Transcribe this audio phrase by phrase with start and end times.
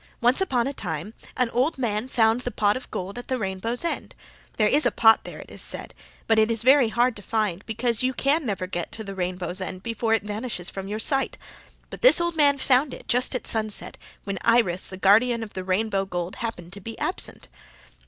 [0.19, 3.85] "Once upon a time an old man found the pot of gold at the rainbow's
[3.85, 4.15] end.
[4.57, 5.93] There IS a pot there, it is said,
[6.25, 9.61] but it is very hard to find because you can never get to the rainbow's
[9.61, 11.37] end before it vanishes from your sight.
[11.91, 15.63] But this old man found it, just at sunset, when Iris, the guardian of the
[15.63, 17.47] rainbow gold, happened to be absent.